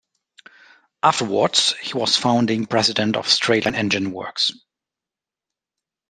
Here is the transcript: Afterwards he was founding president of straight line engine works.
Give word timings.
Afterwards 1.03 1.75
he 1.79 1.93
was 1.93 2.17
founding 2.17 2.65
president 2.65 3.15
of 3.15 3.27
straight 3.29 3.65
line 3.65 3.75
engine 3.75 4.11
works. 4.11 4.49